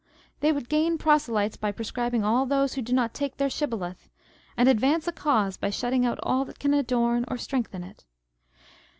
They 0.39 0.51
would 0.51 0.67
gain 0.67 0.97
proselytes 0.97 1.57
by 1.57 1.71
proscribing 1.71 2.23
all 2.23 2.47
those 2.47 2.73
who 2.73 2.81
do 2.81 2.91
not 2.91 3.13
take 3.13 3.37
their 3.37 3.51
Shiboleth, 3.51 4.09
and 4.57 4.67
advance 4.67 5.07
a 5.07 5.11
cause 5.11 5.57
by 5.57 5.69
shutting 5.69 6.07
out 6.07 6.17
all 6.23 6.43
that 6.45 6.57
can 6.57 6.73
adorn 6.73 7.23
or 7.27 7.37
strengthen 7.37 7.83
it. 7.83 8.03